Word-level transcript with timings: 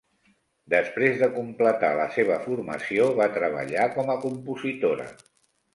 Després 0.73 1.19
de 1.23 1.29
completar 1.35 1.91
la 1.99 2.07
seva 2.17 2.39
formació, 2.47 3.11
va 3.21 3.31
treballar 3.39 3.87
com 3.99 4.13
a 4.15 4.19
compositora. 4.27 5.09